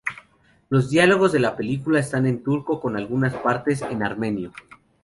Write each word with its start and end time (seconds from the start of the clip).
Los 0.69 0.89
diálogos 0.89 1.31
de 1.31 1.39
la 1.39 1.55
película 1.55 1.99
están 1.99 2.25
en 2.25 2.41
turco, 2.41 2.79
con 2.81 2.97
algunas 2.97 3.35
partes 3.35 3.83
en 3.83 4.01
armenio. 4.01 4.51